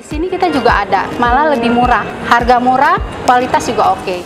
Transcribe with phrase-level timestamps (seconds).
[0.00, 2.00] Di sini kita juga ada, malah lebih murah.
[2.24, 2.96] Harga murah,
[3.28, 4.24] kualitas juga oke.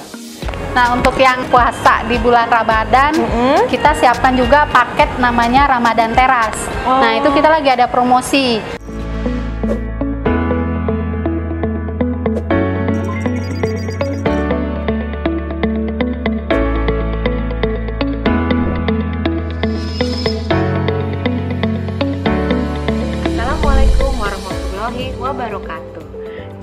[0.71, 3.67] Nah, untuk yang puasa di bulan Ramadan, Mm-mm.
[3.67, 6.55] kita siapkan juga paket namanya Ramadan Teras.
[6.87, 7.03] Oh.
[7.03, 8.63] Nah, itu kita lagi ada promosi.
[25.13, 26.07] Warahmatullahi wabarakatuh.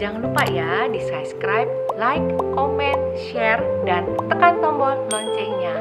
[0.02, 2.26] Jangan lupa ya di subscribe, like,
[2.58, 5.76] comment, share, dan tekan tombol loncengnya.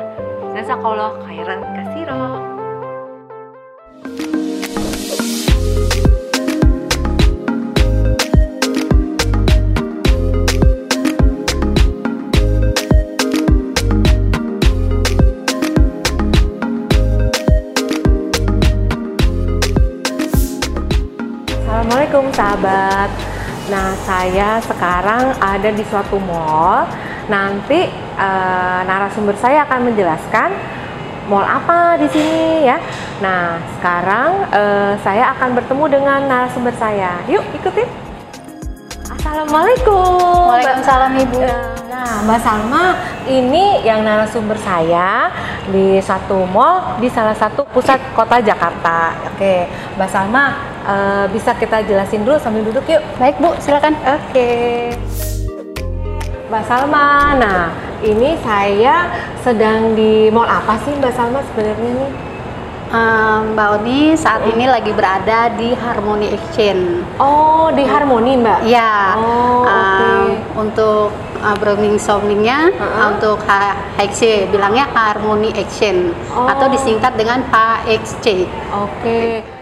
[0.53, 2.50] Jazakallah khairan kasiro.
[22.41, 23.09] Sahabat.
[23.69, 26.89] Nah, saya sekarang ada di suatu mall.
[27.29, 30.51] Nanti eh, narasumber saya akan menjelaskan
[31.29, 32.81] mall apa di sini ya.
[33.21, 37.21] Nah, sekarang eh, saya akan bertemu dengan narasumber saya.
[37.29, 37.87] Yuk, ikutin.
[39.21, 40.49] Assalamualaikum.
[40.49, 41.45] Waalaikumsalam, Ibu.
[41.93, 42.97] Nah, Mbak Salma,
[43.29, 45.29] ini yang narasumber saya
[45.69, 49.15] di satu mall di salah satu pusat kota Jakarta.
[49.31, 53.03] Oke, Mbak Salma, eh, bisa kita jelasin dulu sambil duduk yuk.
[53.17, 53.95] Baik, Bu, silakan.
[54.01, 54.91] Oke.
[56.51, 57.71] Mbak Salma, nah
[58.03, 59.07] ini saya
[59.39, 62.13] sedang di mall apa sih Mbak Salma sebenarnya nih?
[62.91, 67.07] Um, Mbak Oni saat ini lagi berada di Harmony Exchange.
[67.23, 68.67] Oh, di Harmoni Mbak?
[68.67, 69.71] Ya, Oh, oke.
[69.71, 70.27] um,
[70.59, 73.15] untuk uh, browning soundingnya Uh-uh.
[73.15, 76.51] untuk HXC bilangnya Harmony Action Oh.
[76.51, 78.51] atau disingkat dengan HXC.
[78.75, 79.47] Oke.
[79.47, 79.60] Mbak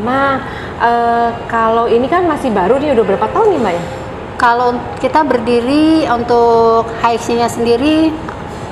[0.00, 0.40] Salma,
[0.80, 3.84] eh, kalau ini kan masih baru nih, udah berapa tahun nih Mbak ya?
[4.40, 8.08] Kalau kita berdiri untuk HXC-nya sendiri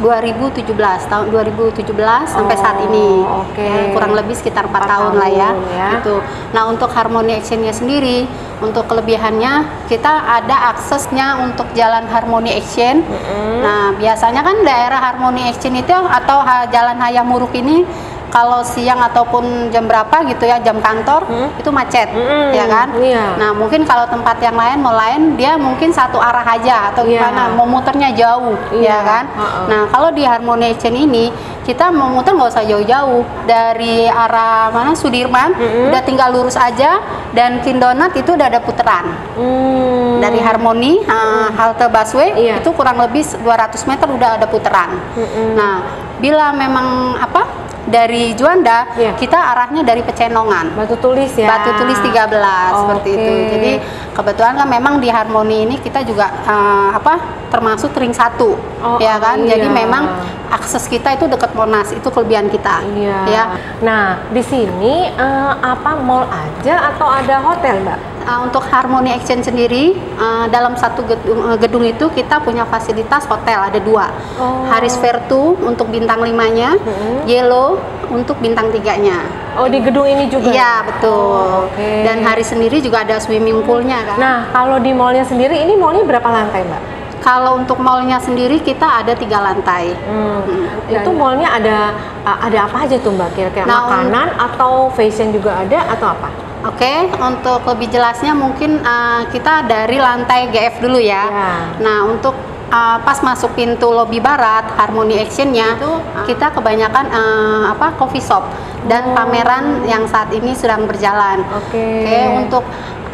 [0.01, 0.73] 2017
[1.11, 1.85] tahun 2017
[2.25, 3.61] sampai saat ini Oh, oke.
[3.61, 5.89] Ya, kurang lebih sekitar 4 Empat tahun, lah ya, tahun ya.
[6.01, 6.15] gitu.
[6.57, 8.25] Nah untuk Harmony Action-nya sendiri
[8.65, 10.09] untuk kelebihannya kita
[10.41, 13.61] ada aksesnya untuk jalan Harmony Action Mm-mm.
[13.61, 17.83] Nah, biasanya kan daerah Harmony Action itu atau Jalan Hayam Muruk ini
[18.29, 21.49] kalau siang ataupun jam berapa gitu ya jam kantor Hmm.
[21.55, 22.89] itu macet, Mm-mm, ya kan?
[22.99, 23.37] iya.
[23.37, 27.25] Nah, mungkin kalau tempat yang lain mau lain dia mungkin satu arah aja atau Iya.
[27.25, 29.25] gimana, mau muternya jauh, Iya, ya kan?
[29.31, 29.61] ha-ha.
[29.67, 34.93] Nah, kalau di Harmony Action ini kita mau muter nggak usah jauh-jauh dari arah mana
[34.93, 35.89] Sudirman, Mm-mm.
[35.89, 37.01] udah tinggal lurus aja
[37.31, 39.05] dan Kindonat itu udah ada puteran
[39.37, 40.19] Hmm.
[40.19, 42.55] dari Harmoni uh, halte busway Iya.
[42.59, 44.97] itu kurang lebih 200 meter udah ada puteran.
[45.15, 45.55] Mm-mm.
[45.55, 45.75] Nah,
[46.19, 49.13] bila memang apa dari Juanda Iya.
[49.15, 50.73] kita arahnya dari Pecenongan.
[50.73, 51.49] Batu tulis ya.
[51.49, 53.19] Batu tulis 13 seperti Oke.
[53.19, 53.33] itu.
[53.51, 53.73] Jadi
[54.13, 57.15] kebetulan kan memang di Harmoni ini kita juga uh, apa
[57.49, 59.41] termasuk ring satu Oh, ya kan.
[59.43, 59.57] iya.
[59.57, 60.05] Jadi memang
[60.49, 62.81] akses kita itu dekat Monas itu kelebihan kita.
[62.95, 63.19] Iya.
[63.27, 63.45] Ya.
[63.81, 67.99] Nah, di sini eh, apa mall aja atau ada hotel, Mbak?
[68.29, 73.25] Uh, untuk Harmony Action sendiri uh, dalam satu gedung, uh, gedung itu kita punya fasilitas
[73.25, 74.69] hotel ada dua Oh.
[74.69, 77.25] Haris Vertu untuk bintang limanya Mm-mm.
[77.25, 79.25] Yellow untuk bintang tiganya
[79.55, 80.45] Oh, di gedung ini juga.
[80.47, 81.89] iya betul Oh, oke.
[82.05, 86.05] dan Haris sendiri juga ada swimming poolnya kan Nah, kalau di mallnya sendiri ini mallnya
[86.05, 86.83] berapa lantai, Mbak?
[87.19, 90.45] kalau untuk mallnya sendiri kita ada tiga lantai Hmm.
[90.45, 90.69] Hmm.
[90.87, 91.77] Itu mallnya ada
[92.25, 93.29] ada apa aja tuh, Mbak?
[93.33, 96.29] Kira-kira Nah, makanan atau fashion juga ada atau apa?
[96.67, 101.23] Oke, untuk lebih jelasnya mungkin uh, kita dari lantai GF dulu ya.
[101.23, 101.53] Ya.
[101.79, 102.35] Nah, untuk
[102.69, 105.93] uh, pas masuk pintu lobi barat Harmony Action-nya itu
[106.27, 108.43] kita kebanyakan uh, apa coffee shop
[108.91, 109.15] dan Oh.
[109.15, 111.47] pameran yang saat ini sedang berjalan.
[111.55, 111.79] Oke.
[112.05, 112.65] Oke, untuk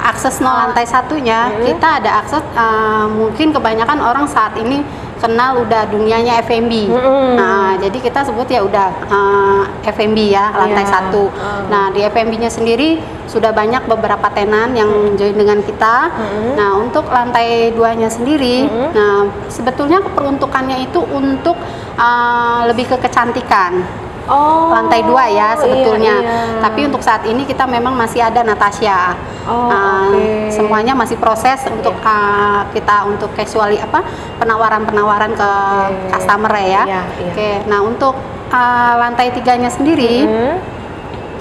[0.00, 1.65] akses no lantai satunya Hmm.
[1.65, 4.84] kita ada akses uh, mungkin kebanyakan orang saat ini
[5.25, 6.93] kenal udah dunianya F&B.
[6.93, 7.33] Mm-mm.
[7.33, 10.93] Nah, jadi kita sebut ya udah uh, F&B ya lantai Iya.
[10.93, 11.33] satu.
[11.33, 11.61] Oh.
[11.73, 16.13] Nah, di F&B-nya sendiri sudah banyak beberapa tenan yang join dengan kita.
[16.13, 16.61] Mm-mm.
[16.61, 18.93] Nah, untuk lantai duanya sendiri, Mm-mm.
[18.93, 21.57] nah sebetulnya peruntukannya itu untuk
[21.97, 24.03] uh, lebih ke kecantikan.
[24.24, 24.72] Oh.
[24.72, 26.15] Lantai dua ya sebetulnya.
[26.21, 26.60] iya, iya.
[26.65, 29.12] Tapi untuk saat ini kita memang masih ada Natasha.
[29.44, 30.24] Oh, Uh, oke.
[30.48, 34.00] Semuanya masih proses untuk uh, kita untuk casuali apa
[34.41, 36.16] penawaran-penawaran ke Oke.
[36.16, 36.65] customer ya.
[36.65, 37.03] Iya, iya.
[37.28, 37.50] Oke.
[37.68, 38.16] Nah, untuk
[38.48, 40.56] uh, lantai tiganya sendiri Hmm.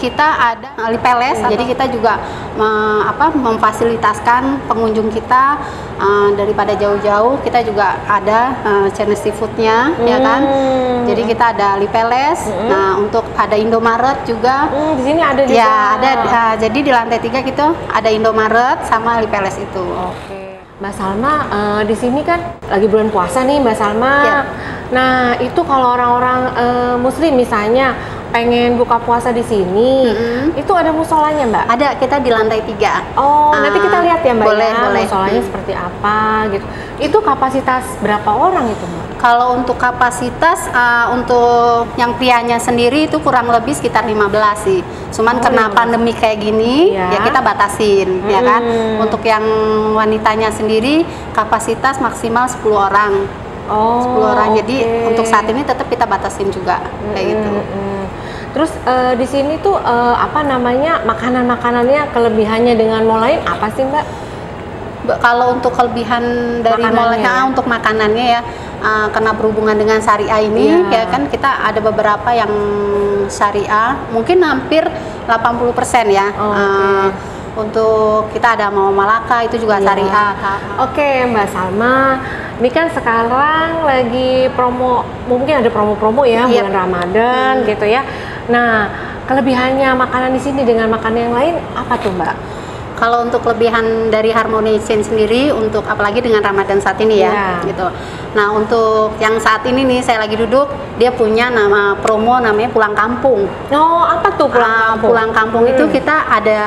[0.04, 2.20] Kita ada lipeles, jadi kita juga
[2.60, 5.56] me- apa memfasilitakan pengunjung kita
[5.96, 10.42] uh, daripada jauh-jauh kita juga ada uh, channel seafoodnya, ya kan.
[10.44, 11.08] Hmm.
[11.08, 12.52] Jadi kita ada lipeles.
[12.68, 14.68] Nah untuk ada Indomaret juga.
[14.68, 15.56] Hmm, di sini ada juga.
[15.56, 16.12] Ya ada.
[16.28, 19.88] uh, jadi di lantai tiga gitu ada Indomaret sama lipeles itu.
[19.88, 20.44] Oke.
[20.74, 24.16] Mbak Salma, eh, di sini kan lagi bulan puasa nih Mbak Salma.
[24.26, 24.40] Ya.
[24.92, 27.96] Nah, itu kalau orang-orang eh, muslim misalnya
[28.34, 30.58] pengen buka puasa di sini, Mm-mm.
[30.58, 31.66] itu ada musolanya Mbak?
[31.70, 33.06] Ada kita di lantai tiga.
[33.14, 35.02] Oh, nanti kita lihat ya Mbak boleh, ya, boleh.
[35.06, 35.48] musolanya Hmm.
[35.48, 36.18] seperti apa
[36.50, 36.66] gitu.
[37.00, 39.02] Itu kapasitas berapa orang itu Mbak?
[39.16, 44.20] Kalau untuk kapasitas uh, untuk yang prianya sendiri itu kurang lebih sekitar 15
[44.60, 44.82] sih.
[45.14, 45.78] Cuman Oh, karena 15.
[45.78, 47.08] pandemi kayak gini Iya.
[47.08, 48.60] ya kita batasin ya kan.
[48.60, 49.00] Mm-mm.
[49.00, 49.46] Untuk yang
[49.94, 53.14] wanitanya sendiri kapasitas maksimal 10 orang.
[53.72, 54.50] Oh, 10 orang.
[54.60, 55.08] Jadi oke.
[55.14, 56.84] untuk saat ini tetap kita batasin juga
[57.14, 57.48] kayak gitu.
[57.54, 57.93] Mm-mm.
[58.54, 63.82] Terus eh, di sini tuh eh, apa namanya makanan-makanannya kelebihannya dengan mall lain apa sih
[63.84, 64.06] Mbak?
[65.04, 66.24] Ba- Kalau untuk kelebihan
[66.62, 67.50] dari mall Makanannya ah, ya?
[67.50, 68.42] untuk makanannya ya
[68.80, 70.88] uh, karena berhubungan dengan syariah ini Iya.
[70.88, 72.48] ya kan kita ada beberapa yang
[73.28, 74.84] syariah mungkin hampir
[75.28, 76.28] 80% ya.
[76.36, 76.52] Oh.
[76.52, 77.08] Uh,
[77.54, 79.86] untuk kita ada mau Malaka itu juga Iya.
[79.86, 80.32] syariah.
[80.82, 82.18] Oke Mbak Salma,
[82.58, 86.64] ini kan sekarang lagi promo, mungkin ada promo-promo ya Iya.
[86.64, 87.68] bulan Ramadan Hmm.
[87.68, 88.02] gitu ya.
[88.50, 88.90] Nah,
[89.24, 92.36] kelebihannya makanan di sini dengan makanan yang lain apa tuh Mbak?
[92.94, 97.68] Kalau untuk kelebihan dari Harmony Exchange sendiri untuk apalagi dengan Ramadan saat ini ya, Iya.
[97.68, 97.88] gitu.
[98.34, 102.96] Nah, untuk yang saat ini nih saya lagi duduk, dia punya nama promo namanya Pulang
[102.96, 103.50] Kampung.
[103.74, 105.10] Oh, apa tuh pulang kampung?
[105.10, 105.92] pulang kampung itu Hmm.
[105.92, 106.62] kita ada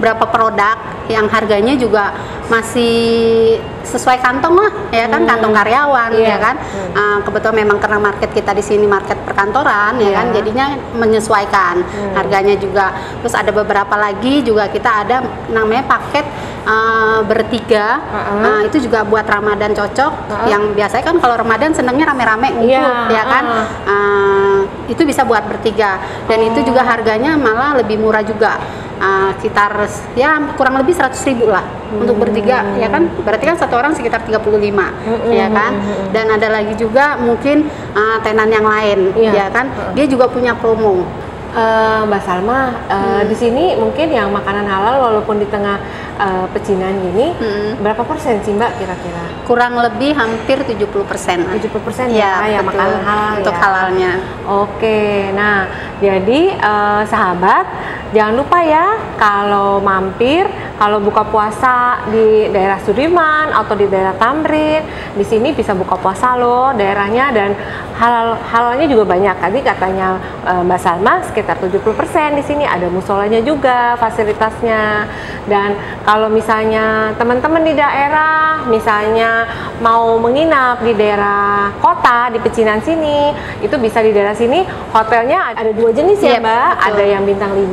[0.00, 0.74] berapa produk
[1.06, 2.18] yang harganya juga
[2.48, 3.60] masih
[3.90, 5.28] sesuai kantong lah ya kan Hmm.
[5.28, 6.28] kantong karyawan Iya.
[6.30, 6.94] ya kan Hmm.
[6.94, 10.14] Ah, kebetulan memang karena market kita di sini market perkantoran ya Iya.
[10.14, 12.12] kan jadinya menyesuaikan Hmm.
[12.14, 15.16] harganya juga terus ada beberapa lagi juga kita ada
[15.50, 16.26] namanya paket
[16.62, 18.46] ah, bertiga Uh-uh.
[18.46, 20.46] Ah, itu juga buat Ramadan cocok Uh-uh.
[20.46, 23.44] yang biasanya kan kalau Ramadan senangnya rame-rame ngumpul Iya, ya kan
[23.86, 24.60] uh.
[24.86, 25.96] Itu bisa buat bertiga
[26.26, 28.58] dan itu juga harganya malah lebih murah juga
[29.00, 29.72] Ah, sekitar
[30.12, 34.20] ya kurang lebih 100.000 ribu lah untuk bertiga ya kan berarti kan satu orang sekitar
[34.28, 36.12] 35 Mm-mm, ya kan mm-mm.
[36.12, 37.64] dan ada lagi juga mungkin
[37.96, 39.32] ah, tenan yang lain Iya.
[39.32, 41.08] ya kan dia juga punya promo
[41.50, 43.26] Eh, Mbak Salma, eh, Hmm.
[43.26, 45.82] di sini mungkin yang makanan halal walaupun di tengah
[46.14, 47.82] eh, pecinan gini, Mm.
[47.82, 49.24] berapa persen sih Mbak kira-kira?
[49.50, 52.78] kurang lebih hampir 70 persen 70 persen ya, yang betul.
[52.78, 53.60] makanan halal untuk ya.
[53.66, 54.12] halalnya
[54.46, 55.66] Oke, nah
[55.98, 57.66] jadi eh, sahabat
[58.10, 64.80] jangan lupa ya kalau mampir kalau buka puasa di daerah Sudirman atau di daerah Tamrin
[65.12, 67.52] di sini bisa buka puasa loh daerahnya dan
[68.00, 71.84] halal halalnya juga banyak tadi katanya eh, Mbak Salma sekitar 70%
[72.32, 75.04] di sini ada musolanya juga fasilitasnya
[75.44, 79.44] dan kalau misalnya teman-teman di daerah misalnya
[79.84, 84.64] mau menginap di daerah kota di pecinan sini itu bisa di daerah sini
[84.96, 86.88] hotelnya ada dua jenis ya Iya, Mbak betul.
[86.88, 87.68] ada yang bintang 5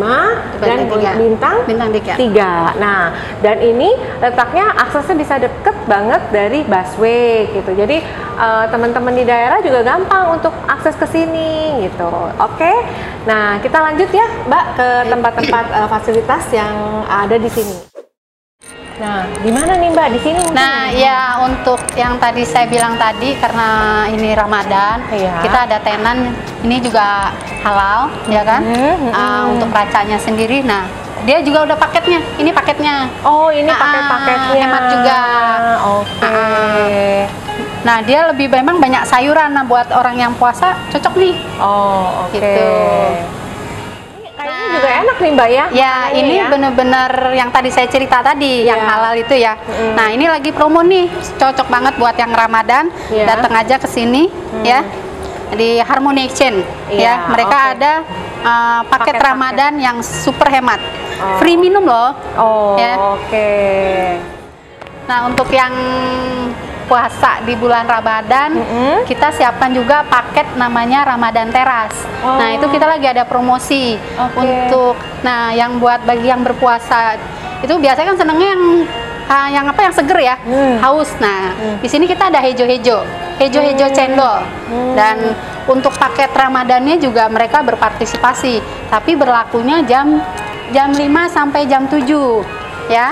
[0.59, 1.11] dan Bintang tiga.
[1.15, 2.51] bintang bintang tiga tiga.
[2.75, 2.96] Nah,
[3.45, 7.71] dan ini letaknya aksesnya bisa deket banget dari busway gitu.
[7.73, 7.97] Jadi
[8.37, 12.09] eh, teman-teman di daerah juga gampang untuk akses ke sini gitu.
[12.37, 12.71] Oke.
[13.27, 17.96] Nah, kita lanjut ya, Mbak, ke tempat-tempat eh, fasilitas yang ada di sini.
[18.97, 20.07] Nah, di mana nih Mbak?
[20.17, 21.05] Di sini mungkin Nah, ya?
[21.05, 23.69] ya untuk yang tadi saya bilang tadi karena
[24.09, 25.45] ini Ramadan, Iya.
[25.45, 26.33] kita ada tenan
[26.65, 27.29] ini juga
[27.61, 28.65] halal, ya kan?
[29.13, 29.53] Ah, mhm.
[29.53, 30.89] untuk racanya sendiri, nah
[31.29, 32.25] dia juga udah paketnya.
[32.41, 33.05] Ini paketnya.
[33.21, 34.65] Oh, ini Ah, paket-paketnya.
[34.65, 35.21] hemat juga.
[36.01, 36.41] Oke.
[37.85, 39.53] Nah, dia lebih memang banyak sayuran.
[39.53, 41.35] Nah, buat orang yang puasa cocok nih.
[41.61, 42.33] Oh, oke.
[42.33, 42.69] Gitu.
[44.77, 45.65] Juga enak nih Mbak ya.
[45.73, 46.47] Ya, ini ya.
[46.47, 48.87] bener-bener yang tadi saya cerita tadi, yang Iya.
[48.87, 49.53] halal itu ya.
[49.57, 49.93] Mm.
[49.97, 52.93] Nah, ini lagi promo nih, cocok banget buat yang Ramadan.
[53.09, 53.25] Iya.
[53.25, 54.29] Datang aja ke sini,
[54.61, 54.85] ya,
[55.51, 56.61] di Harmony Exchange.
[56.87, 57.71] Iya, ya, mereka oke.
[57.73, 57.91] ada
[58.43, 59.25] uh, paket Paket-paket.
[59.25, 60.79] Ramadan yang super hemat,
[61.17, 61.41] Oh.
[61.41, 62.13] free minum loh.
[62.37, 62.93] Oh, Ya.
[62.93, 63.49] oke.
[65.07, 65.73] Nah, untuk yang
[66.87, 69.03] puasa di bulan Ramadan, Mm-mm.
[69.03, 71.93] kita siapkan juga paket namanya Ramadan Teras.
[72.23, 72.39] Oh.
[72.39, 74.39] Nah, itu kita lagi ada promosi Oke.
[74.39, 77.19] untuk nah yang buat bagi yang berpuasa
[77.59, 78.63] itu biasanya kan senengnya yang
[79.27, 80.79] ah, yang apa yang seger ya, Hmm.
[80.79, 81.11] haus.
[81.19, 81.75] Nah, Hmm.
[81.83, 83.03] di sini kita ada hejo-hejo,
[83.37, 83.95] hejo-hejo Hmm.
[83.95, 84.39] cendol.
[84.71, 84.95] Hmm.
[84.95, 85.17] Dan
[85.67, 90.23] untuk paket Ramadannya juga mereka berpartisipasi, tapi berlakunya jam
[90.71, 92.39] jam 5 sampai jam 7
[92.87, 93.11] ya.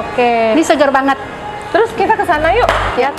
[0.00, 0.56] Oke.
[0.56, 1.16] Ini seger banget.
[1.70, 2.70] Terus kita ke sana yuk.
[2.98, 3.10] Ya.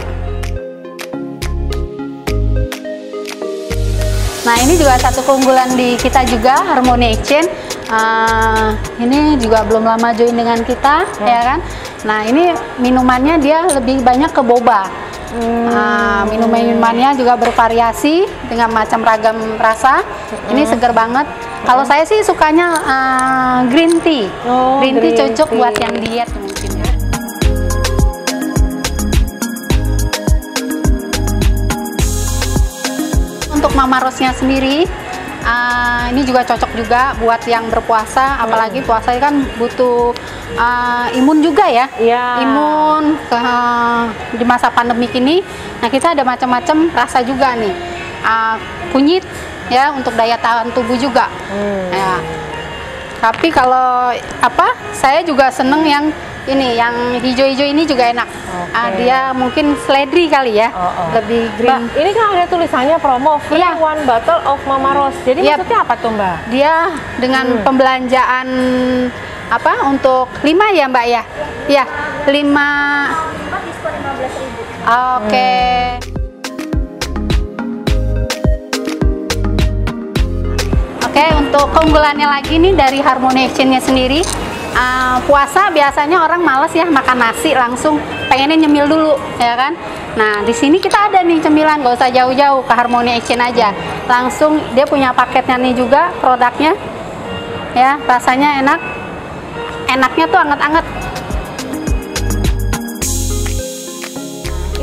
[4.41, 7.47] Nah ini juga satu keunggulan di kita juga Harmony Exchange.
[7.91, 8.71] Uh,
[9.03, 11.27] ini juga belum lama join dengan kita, hmm.
[11.27, 11.59] ya kan?
[12.07, 14.87] Nah ini minumannya dia lebih banyak ke boba.
[15.31, 15.67] Hmm.
[15.71, 20.03] Uh, minuman-minumannya juga bervariasi dengan macam ragam rasa.
[20.03, 20.51] Hmm.
[20.55, 21.27] Ini seger banget.
[21.27, 21.67] Hmm.
[21.67, 24.27] Kalau saya sih sukanya uh, green tea.
[24.47, 25.59] Oh, green, green tea cocok tea.
[25.59, 26.29] buat yang diet
[33.91, 33.99] Ya.
[33.99, 34.87] Mama rosnya sendiri,
[35.43, 38.43] uh, ini juga cocok juga buat yang berpuasa hmm.
[38.47, 40.15] apalagi puasa kan butuh
[40.55, 42.39] uh, imun juga ya yeah.
[42.39, 43.39] imun ke,
[44.39, 45.43] di masa pandemi ini
[45.83, 47.73] nah kita ada macam-macam rasa juga nih
[48.23, 48.55] uh,
[48.95, 49.27] kunyit
[49.67, 51.91] ya untuk daya tahan tubuh juga hmm.
[51.91, 52.15] ya
[53.21, 56.05] tapi kalau apa saya juga seneng yang
[56.49, 58.25] ini yang hijau-hijau ini juga enak.
[58.25, 58.73] Okay.
[58.73, 61.07] Uh, dia mungkin seledri kali ya, oh, oh.
[61.13, 61.69] lebih green.
[61.69, 63.77] Mbak, ini kan ada tulisannya promo free yeah.
[63.77, 65.19] one bottle of Mama Rose.
[65.21, 65.61] Jadi yep.
[65.61, 66.35] maksudnya apa tuh Mbak?
[66.49, 66.73] Dia
[67.21, 67.63] dengan hmm.
[67.67, 68.47] pembelanjaan
[69.51, 71.23] apa untuk lima ya Mbak ya?
[71.69, 71.83] Ya,
[72.31, 72.69] lima.
[74.81, 75.29] Oke.
[75.29, 75.77] Okay.
[76.01, 76.09] Hmm.
[81.11, 84.23] Oke, okay, untuk keunggulannya lagi nih dari Harmony Exchange-nya sendiri,
[84.75, 89.73] uh, puasa biasanya orang males ya makan nasi langsung pengennya nyemil dulu ya kan
[90.15, 93.71] nah di sini kita ada nih cemilan gak usah jauh-jauh ke Harmony Exchange aja
[94.07, 96.75] langsung dia punya paketnya nih juga produknya
[97.71, 98.79] ya rasanya enak
[99.87, 100.85] enaknya tuh anget-anget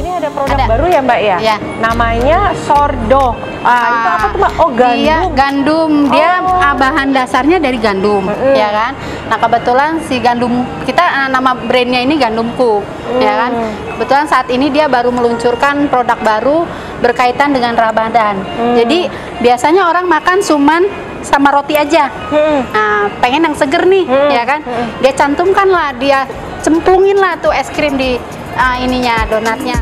[0.00, 0.64] ini ada produk ada.
[0.64, 1.36] baru ya mbak ya?
[1.40, 4.52] ya namanya sordo Ah, ah, itu apa tuh mbak?
[4.62, 5.02] Oh gandum.
[5.02, 5.92] Dia gandum.
[6.14, 6.62] Dia oh.
[6.62, 8.54] Ah, bahan dasarnya dari gandum, mm.
[8.54, 8.92] ya kan?
[9.28, 13.20] Nah kebetulan si gandum kita ah, nama brandnya ini gandumku, mm.
[13.20, 13.50] ya kan?
[13.96, 16.64] Kebetulan saat ini dia baru meluncurkan produk baru
[17.04, 18.40] berkaitan dengan Ramadan.
[18.40, 18.74] Mm.
[18.80, 18.98] Jadi
[19.44, 20.82] biasanya orang makan suman
[21.22, 22.08] sama roti aja.
[22.30, 22.62] Hmm.
[22.70, 24.30] Nah, pengen yang seger nih, hmm.
[24.30, 24.60] ya kan?
[24.62, 24.86] Hmm.
[25.02, 26.24] Dia cantumkan lah, dia
[26.62, 28.18] cemplungin lah tuh es krim di
[28.54, 29.78] uh, ininya donatnya.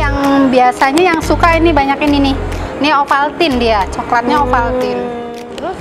[0.00, 2.36] yang biasanya yang suka ini banyak ini nih.
[2.80, 4.44] Ini Ovaltine dia, coklatnya hmm.
[4.48, 5.19] Ovaltine.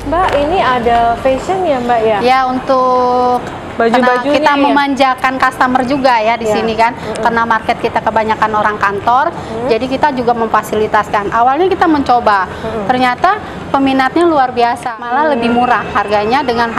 [0.09, 2.17] Mbak, ini ada fashion ya Mbak ya?
[2.25, 3.45] Ya untuk
[3.77, 4.59] baju-baju kita ya?
[4.59, 6.53] memanjakan customer juga ya di ya.
[6.59, 11.71] sini kan mm karena market kita kebanyakan orang kantor mm jadi kita juga memfasilitaskan awalnya
[11.71, 13.39] kita mencoba mm ternyata
[13.71, 16.75] peminatnya luar biasa malah mm lebih murah harganya dengan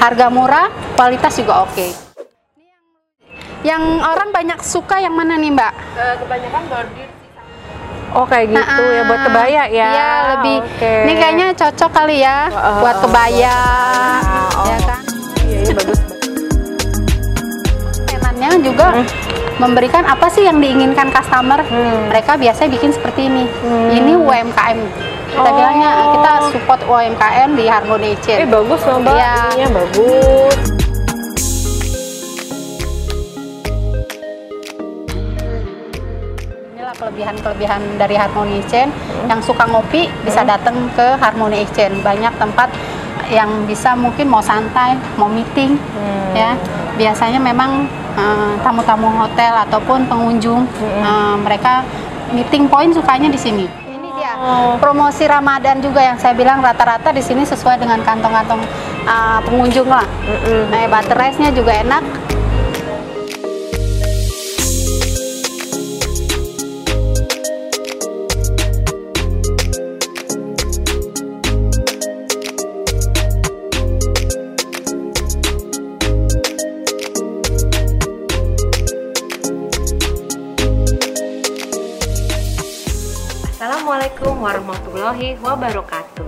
[0.00, 1.90] harga murah kualitas juga oke okay.
[3.62, 5.72] Yang orang banyak suka yang mana nih Mbak?
[5.94, 7.11] Uh, kebanyakan bordir
[8.12, 9.88] Oh kayak gitu nah, ya buat ah, kebaya ya?
[9.88, 10.58] Iya lebih.
[10.76, 10.98] Okay.
[11.08, 13.56] Ini kayaknya cocok kali ya uh, buat kebaya,
[14.52, 15.00] uh, ya kan?
[15.40, 15.98] Iya, iya bagus.
[18.04, 19.06] Tenannya juga hmm.
[19.56, 21.64] memberikan apa sih yang diinginkan customer.
[21.64, 22.12] Hmm.
[22.12, 23.48] Mereka biasanya bikin seperti ini.
[23.64, 23.88] Hmm.
[23.96, 24.78] Ini UMKM.
[25.32, 25.54] Kita oh.
[25.56, 28.44] bilangnya kita support UMKM di Harmony Chain.
[28.44, 29.32] Eh bagus loh mbak, ya.
[29.56, 30.71] ininya bagus.
[37.12, 39.28] Kelebihan-kelebihan dari Harmony Exchange hmm.
[39.28, 40.48] yang suka ngopi bisa hmm.
[40.48, 42.72] datang ke Harmony Exchange banyak tempat
[43.28, 46.32] yang bisa mungkin mau santai mau meeting hmm.
[46.32, 46.56] ya
[46.96, 47.84] biasanya memang
[48.16, 51.00] eh, tamu-tamu hotel ataupun pengunjung hmm.
[51.04, 51.84] uh, mereka
[52.32, 54.76] meeting point sukanya di sini ini dia oh.
[54.80, 58.60] promosi Ramadan juga yang saya bilang rata-rata di sini sesuai dengan kantong-kantong
[59.04, 60.72] uh, pengunjung lah hmm.
[60.72, 62.31] nah butter rice-nya juga enak
[84.42, 86.26] warahmatullahi wabarakatuh.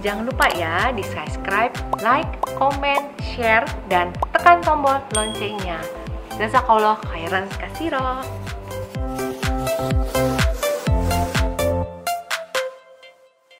[0.00, 5.76] Jangan lupa ya di subscribe, like, comment, share, dan tekan tombol loncengnya.
[6.40, 8.39] Jazakallah khairan kasiro.